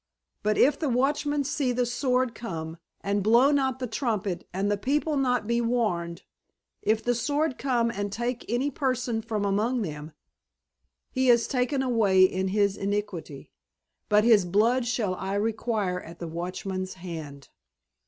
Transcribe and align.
But 0.41 0.57
if 0.57 0.79
the 0.79 0.89
watchman 0.89 1.43
see 1.43 1.71
the 1.71 1.85
sword 1.85 2.33
come, 2.33 2.77
and 3.01 3.21
blow 3.21 3.51
not 3.51 3.77
the 3.77 3.85
trumpet, 3.85 4.47
and 4.51 4.71
the 4.71 4.75
people 4.75 5.15
be 5.15 5.21
not 5.21 5.45
warned; 5.47 6.23
if 6.81 7.03
the 7.03 7.13
sword 7.13 7.59
come 7.59 7.91
and 7.91 8.11
take 8.11 8.43
any 8.49 8.71
person 8.71 9.21
from 9.21 9.45
among 9.45 9.83
them, 9.83 10.13
he 11.11 11.29
is 11.29 11.47
taken 11.47 11.83
away 11.83 12.23
in 12.23 12.47
his 12.47 12.75
iniquity; 12.77 13.51
but 14.09 14.23
his 14.23 14.43
blood 14.43 14.87
shall 14.87 15.13
I 15.13 15.35
require 15.35 15.99
at 15.99 16.17
the 16.17 16.27
watchman's 16.27 16.95
hand! 16.95 17.49